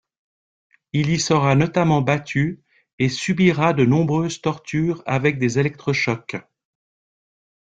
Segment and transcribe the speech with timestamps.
[0.93, 2.63] Il y sera notamment battu
[2.97, 6.37] et subira de nombreuses tortures avec électrochocs.